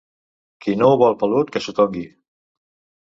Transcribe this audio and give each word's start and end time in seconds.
Qui 0.65 0.73
no 0.79 0.87
ho 0.87 0.95
vol 1.01 1.17
pelut, 1.25 1.53
que 1.57 1.63
s'ho 1.67 1.77
tongui. 1.81 2.05